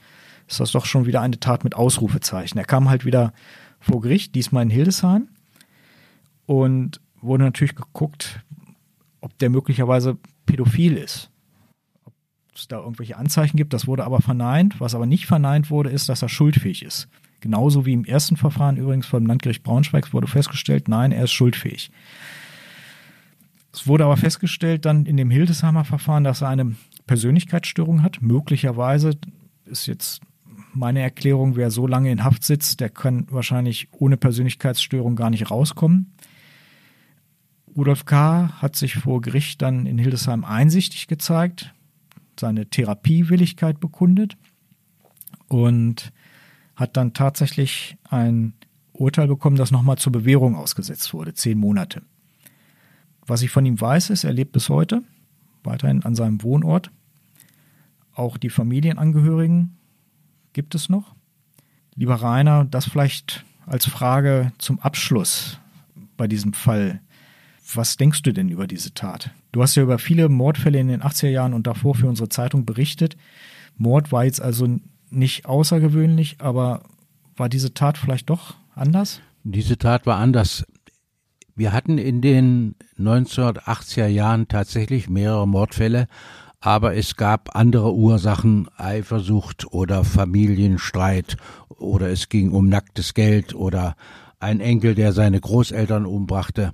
ist 0.49 0.59
das 0.59 0.73
doch 0.73 0.87
schon 0.87 1.05
wieder 1.05 1.21
eine 1.21 1.39
Tat 1.39 1.65
mit 1.65 1.75
Ausrufezeichen. 1.75 2.59
Er 2.59 2.65
kam 2.65 2.89
halt 2.89 3.05
wieder 3.05 3.33
vor 3.83 4.01
Gericht, 4.01 4.35
diesmal 4.35 4.63
in 4.63 4.71
Hildesheim, 4.71 5.29
und 6.47 7.01
wurde 7.21 7.45
natürlich 7.45 7.75
geguckt, 7.75 8.41
ob 9.21 9.37
der 9.39 9.51
möglicherweise 9.51 10.19
pädophil 10.47 10.97
ist. 10.97 11.31
Ob 12.05 12.15
es 12.55 12.69
da 12.69 12.79
irgendwelche 12.79 13.17
Anzeichen 13.17 13.57
gibt. 13.57 13.73
Das 13.73 13.87
wurde 13.87 14.05
aber 14.05 14.21
verneint. 14.21 14.81
Was 14.81 14.95
aber 14.95 15.07
nicht 15.07 15.27
verneint 15.27 15.71
wurde, 15.71 15.91
ist, 15.91 16.09
dass 16.09 16.23
er 16.23 16.29
schuldfähig 16.29 16.83
ist. 16.83 17.09
Genauso 17.41 17.87
wie 17.87 17.93
im 17.93 18.05
ersten 18.05 18.37
Verfahren 18.37 18.77
übrigens 18.77 19.07
vom 19.07 19.27
Landgericht 19.27 19.63
Braunschweig 19.63 20.13
wurde 20.13 20.29
festgestellt, 20.29 20.89
nein, 20.89 21.11
er 21.11 21.25
ist 21.25 21.33
schuldfähig. 21.33 21.91
Es 23.73 23.87
wurde 23.87 24.05
aber 24.05 24.17
festgestellt 24.17 24.85
dann 24.85 25.07
in 25.07 25.17
dem 25.17 25.31
Hildesheimer 25.31 25.85
Verfahren, 25.85 26.25
dass 26.25 26.43
er 26.43 26.49
eine 26.49 26.77
Persönlichkeitsstörung 27.07 28.03
hat. 28.03 28.23
Möglicherweise 28.23 29.17
ist 29.65 29.87
jetzt 29.87 30.21
meine 30.75 31.01
Erklärung, 31.01 31.57
wer 31.57 31.71
so 31.71 31.87
lange 31.87 32.11
in 32.11 32.25
Haft 32.25 32.45
sitzt, 32.45 32.81
der 32.81 32.89
kann 32.89 33.27
wahrscheinlich 33.31 33.89
ohne 33.93 34.17
Persönlichkeitsstörung 34.17 35.17
gar 35.17 35.31
nicht 35.31 35.51
rauskommen. 35.51 36.13
Rudolf 37.77 38.05
K. 38.05 38.51
hat 38.61 38.77
sich 38.77 38.95
vor 38.95 39.21
Gericht 39.21 39.63
dann 39.63 39.87
in 39.87 39.99
Hildesheim 39.99 40.45
einsichtig 40.45 41.07
gezeigt, 41.07 41.75
seine 42.39 42.67
Therapiewilligkeit 42.67 43.81
bekundet 43.81 44.37
und 45.49 46.13
hat 46.77 46.97
dann 46.97 47.15
tatsächlich 47.15 47.97
ein 48.09 48.55
Urteil 48.93 49.29
bekommen, 49.29 49.57
das 49.57 49.71
nochmal 49.71 49.99
zur 49.99 50.13
Bewährung 50.13 50.55
ausgesetzt 50.55 51.15
wurde, 51.15 51.35
zehn 51.35 51.59
Monate. 51.59 52.03
Was 53.27 53.43
ich 53.43 53.51
von 53.51 53.65
ihm 53.65 53.81
weiß, 53.81 54.11
ist, 54.11 54.25
er 54.25 54.33
lebt 54.33 54.53
bis 54.53 54.69
heute 54.69 55.03
weiterhin 55.65 56.03
an 56.03 56.15
seinem 56.15 56.43
Wohnort. 56.43 56.91
Auch 58.15 58.37
die 58.37 58.51
Familienangehörigen 58.51 59.79
gibt 60.53 60.75
es 60.75 60.89
noch. 60.89 61.15
Lieber 61.95 62.17
Rainer, 62.17 62.65
das 62.65 62.87
vielleicht 62.87 63.45
als 63.67 63.87
Frage 63.87 64.53
zum 64.59 64.81
Abschluss 64.81 65.59
bei 66.17 66.27
diesem 66.27 66.53
Fall. 66.53 67.01
Was 67.75 67.97
denkst 67.97 68.23
du 68.23 68.33
denn 68.33 68.49
über 68.49 68.67
diese 68.67 68.93
Tat? 68.95 69.31
Du 69.53 69.63
hast 69.63 69.75
ja 69.75 69.83
über 69.83 69.99
viele 69.99 70.29
Mordfälle 70.29 70.79
in 70.79 70.89
den 70.89 71.03
80er 71.03 71.29
Jahren 71.29 71.55
und 71.55 71.67
davor 71.67 71.95
für 71.95 72.09
unsere 72.09 72.29
Zeitung 72.29 72.65
berichtet. 72.65 73.17
Mord 73.77 74.13
war 74.13 74.25
jetzt 74.25 74.41
also 74.41 74.79
nicht 75.11 75.47
außergewöhnlich, 75.47 76.37
aber 76.39 76.83
war 77.37 77.49
diese 77.49 77.75
Tat 77.75 77.99
vielleicht 77.99 78.31
doch 78.31 78.55
anders? 78.75 79.21
Diese 79.45 79.77
Tat 79.77 80.07
war 80.07 80.19
anders. 80.19 80.65
Wir 81.55 81.73
hatten 81.73 81.99
in 81.99 82.21
den 82.21 82.75
1980er 82.99 84.07
Jahren 84.07 84.49
tatsächlich 84.49 85.09
mehrere 85.09 85.47
Mordfälle, 85.47 86.07
aber 86.63 86.95
es 86.95 87.17
gab 87.17 87.57
andere 87.57 87.93
Ursachen, 87.93 88.69
Eifersucht 88.77 89.67
oder 89.73 90.05
Familienstreit 90.05 91.37
oder 91.77 92.09
es 92.09 92.29
ging 92.29 92.53
um 92.53 92.69
nacktes 92.69 93.15
Geld 93.15 93.53
oder 93.53 93.97
ein 94.39 94.61
Enkel, 94.61 94.95
der 94.95 95.13
seine 95.13 95.41
Großeltern 95.41 96.07
umbrachte. 96.07 96.73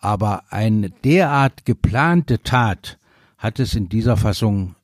Aber 0.00 0.42
eine 0.50 0.90
derart 0.90 1.64
geplante 1.64 2.42
Tat 2.42 2.98
hat 3.38 3.60
es 3.60 3.76
in 3.76 3.88
dieser 3.88 4.16
Fassung 4.16 4.74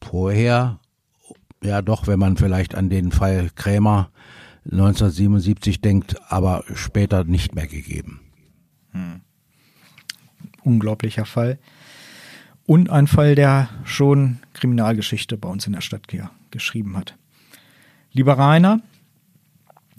vorher, 0.00 0.78
ja 1.60 1.82
doch, 1.82 2.06
wenn 2.06 2.20
man 2.20 2.36
vielleicht 2.36 2.76
an 2.76 2.88
den 2.88 3.10
Fall 3.10 3.50
Krämer 3.56 4.10
1977 4.64 5.80
denkt, 5.80 6.16
aber 6.28 6.62
später 6.74 7.24
nicht 7.24 7.56
mehr 7.56 7.66
gegeben. 7.66 8.20
Hm. 8.92 9.22
Unglaublicher 10.62 11.26
Fall. 11.26 11.58
Und 12.66 12.88
ein 12.90 13.06
Fall, 13.06 13.34
der 13.34 13.68
schon 13.84 14.38
Kriminalgeschichte 14.54 15.36
bei 15.36 15.48
uns 15.48 15.66
in 15.66 15.74
der 15.74 15.82
Stadt 15.82 16.06
geschrieben 16.50 16.96
hat. 16.96 17.16
Lieber 18.12 18.38
Rainer, 18.38 18.80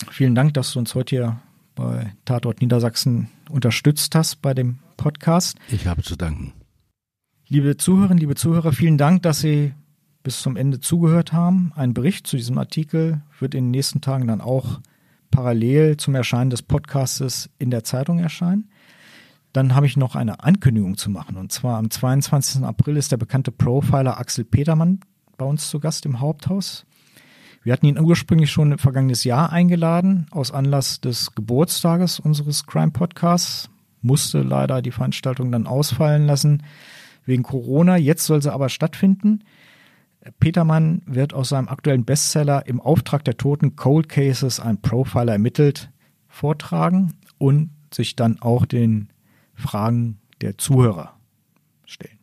vielen 0.09 0.35
Dank, 0.35 0.53
dass 0.55 0.73
du 0.73 0.79
uns 0.79 0.95
heute 0.95 1.15
hier 1.15 1.39
bei 1.75 2.13
Tatort 2.25 2.61
Niedersachsen 2.61 3.29
unterstützt 3.49 4.15
hast 4.15 4.41
bei 4.41 4.53
dem 4.53 4.79
Podcast. 4.97 5.57
Ich 5.69 5.85
habe 5.85 6.01
zu 6.01 6.15
danken. 6.15 6.53
Liebe 7.47 7.77
Zuhörerinnen, 7.77 8.17
liebe 8.17 8.35
Zuhörer, 8.35 8.71
vielen 8.71 8.97
Dank, 8.97 9.21
dass 9.21 9.41
Sie 9.41 9.73
bis 10.23 10.41
zum 10.41 10.55
Ende 10.55 10.79
zugehört 10.79 11.33
haben. 11.33 11.71
Ein 11.75 11.93
Bericht 11.93 12.25
zu 12.25 12.37
diesem 12.37 12.57
Artikel 12.57 13.21
wird 13.39 13.53
in 13.53 13.65
den 13.65 13.71
nächsten 13.71 14.01
Tagen 14.01 14.27
dann 14.27 14.41
auch 14.41 14.79
parallel 15.29 15.97
zum 15.97 16.15
Erscheinen 16.15 16.49
des 16.49 16.63
Podcastes 16.63 17.49
in 17.59 17.69
der 17.69 17.83
Zeitung 17.83 18.17
erscheinen. 18.17 18.69
Dann 19.55 19.73
habe 19.73 19.85
ich 19.85 19.95
noch 19.95 20.15
eine 20.17 20.43
Ankündigung 20.43 20.97
zu 20.97 21.09
machen. 21.09 21.37
Und 21.37 21.49
zwar 21.49 21.77
am 21.77 21.89
22. 21.89 22.63
April 22.63 22.97
ist 22.97 23.13
der 23.13 23.17
bekannte 23.17 23.53
Profiler 23.53 24.19
Axel 24.19 24.43
Petermann 24.43 24.99
bei 25.37 25.45
uns 25.45 25.69
zu 25.69 25.79
Gast 25.79 26.05
im 26.05 26.19
Haupthaus. 26.19 26.85
Wir 27.63 27.71
hatten 27.71 27.85
ihn 27.85 27.97
ursprünglich 27.97 28.51
schon 28.51 28.73
im 28.73 28.79
vergangenes 28.79 29.23
Jahr 29.23 29.53
eingeladen, 29.53 30.27
aus 30.31 30.51
Anlass 30.51 30.99
des 30.99 31.35
Geburtstages 31.35 32.19
unseres 32.19 32.65
Crime 32.65 32.91
Podcasts. 32.91 33.69
Musste 34.01 34.41
leider 34.41 34.81
die 34.81 34.91
Veranstaltung 34.91 35.53
dann 35.53 35.67
ausfallen 35.67 36.25
lassen 36.25 36.63
wegen 37.25 37.43
Corona. 37.43 37.95
Jetzt 37.95 38.25
soll 38.25 38.41
sie 38.41 38.51
aber 38.51 38.67
stattfinden. 38.67 39.45
Petermann 40.41 41.01
wird 41.05 41.33
aus 41.33 41.47
seinem 41.47 41.69
aktuellen 41.69 42.03
Bestseller 42.03 42.67
Im 42.67 42.81
Auftrag 42.81 43.23
der 43.23 43.37
Toten 43.37 43.77
Cold 43.77 44.09
Cases 44.09 44.59
ein 44.59 44.81
Profiler 44.81 45.31
ermittelt 45.31 45.91
vortragen 46.27 47.13
und 47.37 47.69
sich 47.93 48.17
dann 48.17 48.41
auch 48.41 48.65
den 48.65 49.07
Fragen 49.55 50.19
der 50.41 50.57
Zuhörer 50.57 51.17
stellen. 51.85 52.19